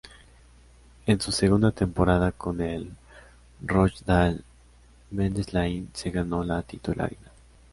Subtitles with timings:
[1.05, 2.89] En su segunda temporada con el
[3.63, 4.39] Rochdale,
[5.11, 7.31] Mendez-Laing se ganó la titularidad.